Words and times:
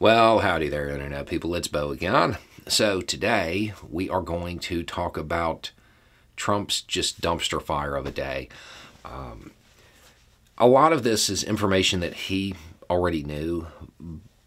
Well, 0.00 0.38
howdy 0.38 0.70
there, 0.70 0.88
Internet 0.88 1.26
people. 1.26 1.54
It's 1.54 1.68
Beau 1.68 1.90
again. 1.90 2.38
So, 2.66 3.02
today 3.02 3.74
we 3.86 4.08
are 4.08 4.22
going 4.22 4.58
to 4.60 4.82
talk 4.82 5.18
about 5.18 5.72
Trump's 6.36 6.80
just 6.80 7.20
dumpster 7.20 7.60
fire 7.60 7.96
of 7.96 8.06
a 8.06 8.10
day. 8.10 8.48
Um, 9.04 9.50
a 10.56 10.66
lot 10.66 10.94
of 10.94 11.02
this 11.02 11.28
is 11.28 11.44
information 11.44 12.00
that 12.00 12.14
he 12.14 12.54
already 12.88 13.22
knew, 13.22 13.66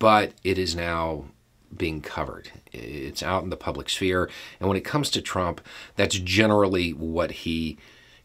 but 0.00 0.32
it 0.42 0.58
is 0.58 0.74
now 0.74 1.26
being 1.76 2.00
covered. 2.00 2.50
It's 2.72 3.22
out 3.22 3.44
in 3.44 3.50
the 3.50 3.56
public 3.56 3.88
sphere. 3.88 4.28
And 4.58 4.68
when 4.68 4.76
it 4.76 4.84
comes 4.84 5.10
to 5.10 5.22
Trump, 5.22 5.60
that's 5.94 6.18
generally 6.18 6.90
what 6.90 7.30
he 7.30 7.78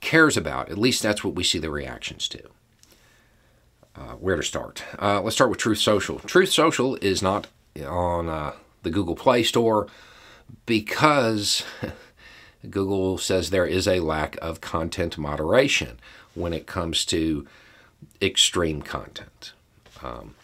cares 0.00 0.36
about. 0.36 0.70
At 0.70 0.78
least 0.78 1.02
that's 1.02 1.24
what 1.24 1.34
we 1.34 1.42
see 1.42 1.58
the 1.58 1.68
reactions 1.68 2.28
to. 2.28 2.48
Uh, 3.98 4.12
where 4.12 4.36
to 4.36 4.42
start? 4.44 4.84
Uh, 5.00 5.20
let's 5.20 5.34
start 5.34 5.50
with 5.50 5.58
Truth 5.58 5.78
Social. 5.78 6.20
Truth 6.20 6.52
Social 6.52 6.94
is 6.96 7.20
not 7.20 7.48
on 7.84 8.28
uh, 8.28 8.52
the 8.84 8.90
Google 8.90 9.16
Play 9.16 9.42
Store 9.42 9.88
because 10.66 11.64
Google 12.70 13.18
says 13.18 13.50
there 13.50 13.66
is 13.66 13.88
a 13.88 13.98
lack 13.98 14.36
of 14.40 14.60
content 14.60 15.18
moderation 15.18 15.98
when 16.34 16.52
it 16.52 16.66
comes 16.66 17.04
to 17.06 17.46
extreme 18.22 18.82
content. 18.82 19.52
Um, 20.00 20.36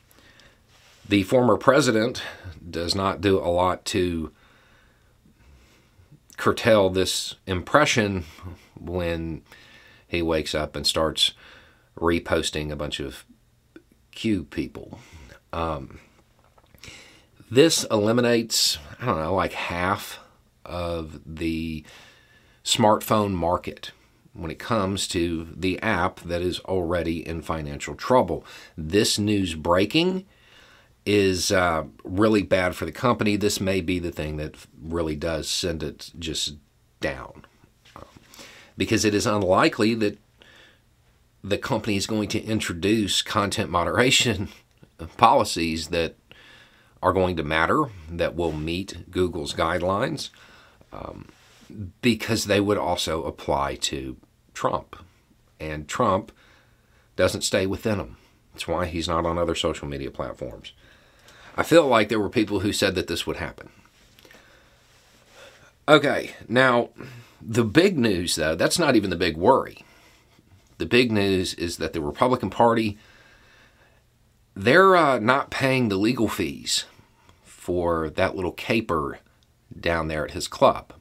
the 1.08 1.22
former 1.22 1.56
president 1.56 2.22
does 2.68 2.96
not 2.96 3.20
do 3.20 3.38
a 3.38 3.46
lot 3.46 3.84
to 3.86 4.32
curtail 6.36 6.90
this 6.90 7.36
impression 7.46 8.24
when 8.80 9.42
he 10.08 10.22
wakes 10.22 10.56
up 10.56 10.74
and 10.74 10.84
starts 10.84 11.34
reposting 11.96 12.72
a 12.72 12.76
bunch 12.76 12.98
of 12.98 13.24
Q 14.14 14.44
people. 14.44 14.98
Um, 15.52 16.00
this 17.50 17.84
eliminates, 17.84 18.78
I 19.00 19.06
don't 19.06 19.20
know, 19.20 19.34
like 19.34 19.52
half 19.52 20.18
of 20.64 21.20
the 21.26 21.84
smartphone 22.64 23.32
market 23.32 23.92
when 24.32 24.50
it 24.50 24.58
comes 24.58 25.06
to 25.08 25.48
the 25.54 25.80
app 25.80 26.20
that 26.20 26.42
is 26.42 26.58
already 26.60 27.26
in 27.26 27.42
financial 27.42 27.94
trouble. 27.94 28.44
This 28.76 29.18
news 29.18 29.54
breaking 29.54 30.24
is 31.06 31.52
uh, 31.52 31.84
really 32.02 32.42
bad 32.42 32.74
for 32.74 32.86
the 32.86 32.92
company. 32.92 33.36
This 33.36 33.60
may 33.60 33.80
be 33.80 33.98
the 33.98 34.10
thing 34.10 34.36
that 34.38 34.56
really 34.82 35.14
does 35.14 35.48
send 35.48 35.82
it 35.82 36.10
just 36.18 36.56
down. 37.00 37.44
Um, 37.94 38.04
because 38.76 39.04
it 39.04 39.14
is 39.14 39.26
unlikely 39.26 39.94
that 39.94 40.18
the 41.44 41.58
company 41.58 41.94
is 41.94 42.06
going 42.06 42.28
to 42.28 42.42
introduce 42.42 43.20
content 43.20 43.70
moderation 43.70 44.48
policies 45.18 45.88
that 45.88 46.16
are 47.02 47.12
going 47.12 47.36
to 47.36 47.42
matter, 47.44 47.84
that 48.10 48.34
will 48.34 48.52
meet 48.52 49.10
Google's 49.10 49.52
guidelines, 49.52 50.30
um, 50.90 51.28
because 52.00 52.46
they 52.46 52.62
would 52.62 52.78
also 52.78 53.24
apply 53.24 53.74
to 53.74 54.16
Trump. 54.54 54.96
And 55.60 55.86
Trump 55.86 56.32
doesn't 57.14 57.42
stay 57.42 57.66
within 57.66 57.98
them. 57.98 58.16
That's 58.54 58.66
why 58.66 58.86
he's 58.86 59.08
not 59.08 59.26
on 59.26 59.36
other 59.36 59.54
social 59.54 59.86
media 59.86 60.10
platforms. 60.10 60.72
I 61.58 61.62
feel 61.62 61.86
like 61.86 62.08
there 62.08 62.20
were 62.20 62.30
people 62.30 62.60
who 62.60 62.72
said 62.72 62.94
that 62.94 63.06
this 63.06 63.26
would 63.26 63.36
happen. 63.36 63.68
Okay, 65.86 66.30
now 66.48 66.88
the 67.42 67.64
big 67.64 67.98
news, 67.98 68.36
though, 68.36 68.54
that's 68.54 68.78
not 68.78 68.96
even 68.96 69.10
the 69.10 69.16
big 69.16 69.36
worry. 69.36 69.84
The 70.78 70.86
big 70.86 71.12
news 71.12 71.54
is 71.54 71.76
that 71.76 71.92
the 71.92 72.00
Republican 72.00 72.50
Party, 72.50 72.98
they're 74.54 74.96
uh, 74.96 75.18
not 75.18 75.50
paying 75.50 75.88
the 75.88 75.96
legal 75.96 76.28
fees 76.28 76.84
for 77.42 78.10
that 78.10 78.34
little 78.34 78.52
caper 78.52 79.18
down 79.78 80.08
there 80.08 80.24
at 80.24 80.32
his 80.32 80.48
club. 80.48 80.92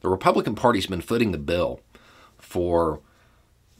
The 0.00 0.08
Republican 0.08 0.54
Party's 0.54 0.86
been 0.86 1.00
footing 1.00 1.32
the 1.32 1.38
bill 1.38 1.80
for 2.38 3.00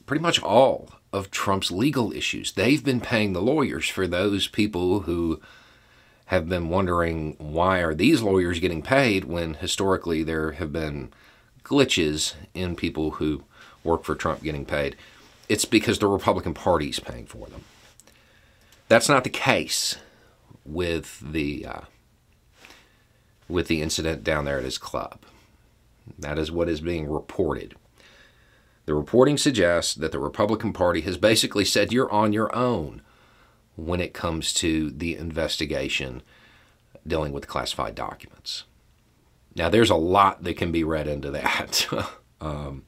pretty 0.06 0.22
much 0.22 0.43
all 0.43 0.91
of 1.12 1.31
Trump's 1.31 1.71
legal 1.71 2.12
issues. 2.12 2.53
They've 2.53 2.83
been 2.83 3.01
paying 3.01 3.33
the 3.33 3.43
lawyers 3.43 3.89
for 3.89 4.06
those 4.06 4.49
people 4.49 5.01
who 5.01 5.41
have 6.27 6.49
been 6.49 6.69
wondering 6.69 7.37
why 7.39 7.81
are 7.81 7.95
these 7.95 8.22
lawyers 8.22 8.59
getting 8.59 8.83
paid 8.83 9.25
when 9.25 9.55
historically 9.55 10.22
there 10.22 10.53
have 10.53 10.72
been 10.72 11.12
glitches 11.62 12.34
in 12.55 12.75
people 12.75 13.12
who 13.12 13.45
work 13.83 14.05
for 14.05 14.15
Trump 14.15 14.43
getting 14.43 14.65
paid. 14.65 14.97
It's 15.49 15.65
because 15.65 15.99
the 15.99 16.06
Republican 16.06 16.55
Party 16.55 16.88
is 16.88 17.00
paying 17.00 17.27
for 17.27 17.47
them. 17.49 17.65
That's 18.88 19.09
not 19.09 19.25
the 19.25 19.31
case 19.31 19.97
with 20.65 21.21
the 21.21 21.66
uh, 21.66 21.81
with 23.49 23.69
the 23.69 23.83
incident 23.83 24.25
down 24.25 24.44
there 24.44 24.59
at 24.59 24.65
his 24.65 24.78
club. 24.78 25.21
That 26.19 26.38
is 26.38 26.50
what 26.50 26.69
is 26.69 26.81
being 26.81 27.10
reported. 27.10 27.75
The 28.87 28.94
reporting 28.94 29.38
suggests 29.38 29.94
that 29.94 30.12
the 30.12 30.19
Republican 30.19 30.72
Party 30.72 31.00
has 31.03 31.16
basically 31.16 31.65
said 31.65 31.93
you're 31.93 32.12
on 32.12 32.33
your 32.33 32.54
own 32.54 33.00
when 33.77 34.00
it 34.00 34.12
comes 34.12 34.53
to 34.54 34.91
the 34.91 35.16
investigation 35.16 36.22
dealing 37.06 37.33
with 37.33 37.49
classified 37.49 37.94
documents. 37.94 38.65
Now, 39.56 39.69
there's 39.69 39.91
a 39.91 39.97
lot 39.97 40.43
that 40.44 40.56
can 40.56 40.72
be 40.72 40.84
read 40.84 41.09
into 41.09 41.31
that. 41.31 41.87
um, 42.41 42.84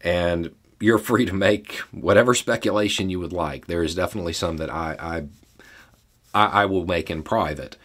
and 0.00 0.54
you're 0.80 0.98
free 0.98 1.26
to 1.26 1.34
make 1.34 1.76
whatever 1.90 2.34
speculation 2.34 3.10
you 3.10 3.18
would 3.20 3.32
like. 3.32 3.66
There 3.66 3.82
is 3.82 3.94
definitely 3.94 4.32
some 4.32 4.58
that 4.58 4.70
I, 4.70 5.26
I, 6.34 6.46
I 6.62 6.64
will 6.66 6.86
make 6.86 7.10
in 7.10 7.22
private. 7.22 7.76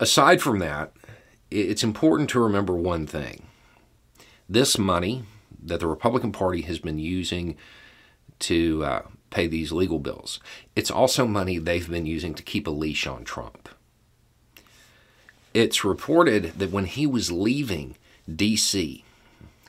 Aside 0.00 0.40
from 0.40 0.58
that, 0.60 0.92
it's 1.50 1.82
important 1.82 2.30
to 2.30 2.40
remember 2.40 2.74
one 2.74 3.06
thing. 3.06 3.44
This 4.48 4.78
money 4.78 5.24
that 5.62 5.80
the 5.80 5.86
Republican 5.86 6.32
Party 6.32 6.62
has 6.62 6.78
been 6.78 6.98
using 6.98 7.56
to 8.40 8.84
uh, 8.84 9.02
pay 9.30 9.46
these 9.46 9.72
legal 9.72 9.98
bills. 9.98 10.40
It's 10.76 10.90
also 10.90 11.26
money 11.26 11.58
they've 11.58 11.90
been 11.90 12.06
using 12.06 12.34
to 12.34 12.42
keep 12.42 12.66
a 12.66 12.70
leash 12.70 13.06
on 13.06 13.24
Trump. 13.24 13.68
It's 15.52 15.84
reported 15.84 16.58
that 16.58 16.70
when 16.70 16.84
he 16.84 17.06
was 17.06 17.32
leaving 17.32 17.96
D.C., 18.32 19.04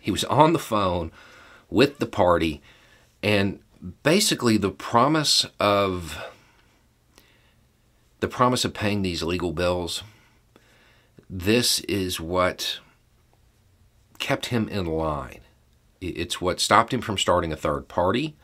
he 0.02 0.12
was 0.12 0.24
on 0.26 0.54
the 0.54 0.60
phone 0.60 1.12
with 1.70 2.00
the 2.00 2.06
party, 2.06 2.62
and 3.22 3.60
basically 4.04 4.58
the 4.58 4.72
promise 4.72 5.46
of 5.60 6.18
the 8.20 8.28
promise 8.28 8.66
of 8.66 8.74
paying 8.74 9.02
these 9.02 9.24
legal 9.24 9.54
bills. 9.54 10.04
This 11.30 11.80
is 11.82 12.20
what 12.20 12.80
kept 14.18 14.48
him 14.48 14.68
in 14.68 14.86
line. 14.86 15.42
It's 16.02 16.42
what 16.42 16.60
stopped 16.60 16.94
him 16.94 17.02
from 17.02 17.18
starting 17.18 17.54
a 17.54 17.58
third 17.58 17.88
party. 17.88 18.36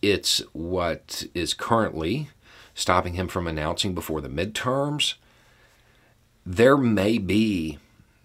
It's 0.00 0.38
what 0.52 1.24
is 1.34 1.54
currently 1.54 2.30
stopping 2.74 3.14
him 3.14 3.28
from 3.28 3.46
announcing 3.46 3.94
before 3.94 4.20
the 4.20 4.28
midterms. 4.28 5.14
There 6.44 6.76
may 6.76 7.18
be 7.18 7.78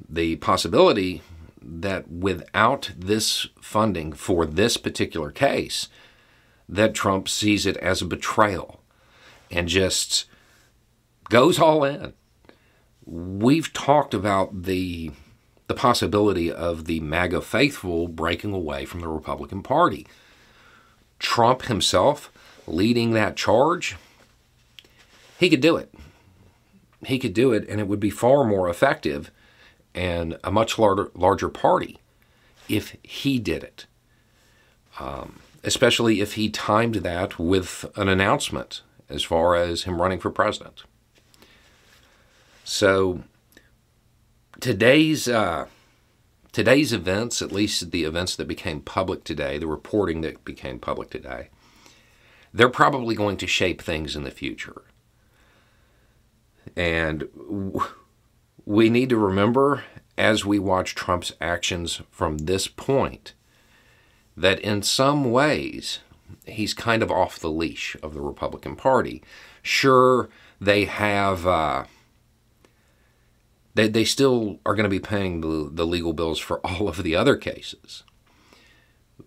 the 0.07 0.38
possibility 0.38 1.22
that 1.62 2.09
without 2.09 2.92
this 2.97 3.47
funding 3.62 4.14
for 4.14 4.46
this 4.46 4.78
particular 4.78 5.31
case, 5.31 5.90
that 6.68 6.94
Trump 6.94 7.28
sees 7.28 7.66
it 7.66 7.78
as 7.78 8.02
a 8.02 8.06
betrayal 8.06 8.81
and 9.52 9.68
just 9.68 10.25
goes 11.30 11.59
all 11.59 11.84
in. 11.84 12.14
We've 13.06 13.74
talked 13.74 14.14
about 14.14 14.64
the 14.64 15.12
the 15.68 15.75
possibility 15.75 16.52
of 16.52 16.86
the 16.86 17.00
MAGA 17.00 17.42
faithful 17.42 18.08
breaking 18.08 18.53
away 18.53 18.86
from 18.86 19.02
the 19.02 19.08
Republican 19.08 19.62
Party. 19.62 20.08
Trump 21.19 21.64
himself 21.64 22.31
leading 22.66 23.12
that 23.12 23.36
charge, 23.36 23.96
he 25.40 25.48
could 25.48 25.62
do 25.62 25.78
it. 25.78 25.94
He 27.06 27.19
could 27.19 27.36
do 27.36 27.54
it, 27.54 27.68
and 27.69 27.80
it 27.80 27.88
would 27.88 28.00
be 28.00 28.10
far 28.10 28.44
more 28.44 28.68
effective 28.68 29.30
and 29.94 30.38
a 30.44 30.51
much 30.51 30.77
larger, 30.77 31.12
larger 31.13 31.50
party 31.50 32.00
if 32.68 32.95
he 33.03 33.39
did 33.39 33.63
it. 33.63 33.86
Um, 35.00 35.39
especially 35.63 36.21
if 36.21 36.33
he 36.33 36.50
timed 36.50 36.95
that 36.95 37.39
with 37.39 37.86
an 37.95 38.07
announcement 38.07 38.81
as 39.09 39.24
far 39.24 39.56
as 39.56 39.83
him 39.83 40.01
running 40.01 40.19
for 40.19 40.30
president. 40.30 40.83
So 42.63 43.24
today's 44.59 45.27
uh, 45.27 45.68
today's 46.51 46.94
events, 46.94 47.42
at 47.42 47.51
least 47.51 47.92
the 47.92 48.03
events 48.03 48.35
that 48.35 48.47
became 48.47 48.81
public 48.81 49.24
today, 49.24 49.57
the 49.57 49.68
reporting 49.68 50.21
that 50.21 50.45
became 50.45 50.80
public 50.80 51.09
today, 51.09 51.50
they're 52.53 52.69
probably 52.69 53.15
going 53.15 53.38
to 53.38 53.47
shape 53.47 53.81
things 53.81 54.15
in 54.15 54.24
the 54.24 54.31
future. 54.31 54.83
And 56.75 57.27
we 58.69 58.88
need 58.88 59.10
to 59.10 59.18
remember 59.18 59.83
as 60.16 60.45
we 60.45 60.60
watch 60.60 60.94
Trump's 60.94 61.33
actions 61.42 62.04
from 62.12 62.38
this 62.38 62.68
point 62.68 63.33
that 64.38 64.60
in 64.60 64.83
some 64.83 65.31
ways 65.31 66.01
he's 66.45 66.75
kind 66.75 67.01
of 67.01 67.10
off 67.10 67.39
the 67.39 67.50
leash 67.50 67.98
of 68.04 68.13
the 68.13 68.21
Republican 68.21 68.75
Party. 68.75 69.24
Sure, 69.63 70.30
they 70.62 70.86
have. 70.86 71.48
Uh, 71.48 71.86
they, 73.74 73.88
they 73.88 74.04
still 74.04 74.60
are 74.68 74.75
going 74.75 74.83
to 74.83 74.89
be 74.89 75.00
paying 75.00 75.42
the, 75.42 75.68
the 75.71 75.88
legal 75.88 76.13
bills 76.13 76.38
for 76.38 76.60
all 76.63 76.88
of 76.88 77.01
the 77.01 77.16
other 77.16 77.38
cases. 77.38 78.04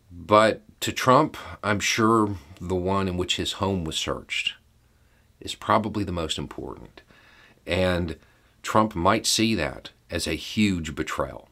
But 0.09 0.62
to 0.83 0.93
Trump, 0.93 1.37
I'm 1.65 1.81
sure 1.81 2.37
the 2.61 2.77
one 2.77 3.09
in 3.09 3.17
which 3.17 3.39
his 3.39 3.55
home 3.55 3.83
was 3.83 3.97
searched 3.97 4.55
is 5.41 5.56
probably 5.56 6.05
the 6.05 6.12
most 6.12 6.39
important. 6.39 7.03
And 7.67 8.17
Trump 8.73 8.95
might 8.95 9.27
see 9.27 9.55
that 9.55 9.91
as 10.11 10.27
a 10.27 10.33
huge 10.33 10.95
betrayal. 10.95 11.47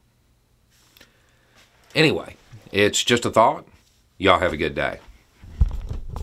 Anyway, 1.95 2.37
it's 2.73 3.05
just 3.05 3.27
a 3.27 3.31
thought. 3.31 3.67
Y'all 4.17 4.39
have 4.39 4.55
a 4.55 4.57
good 4.57 4.75
day. 4.75 5.01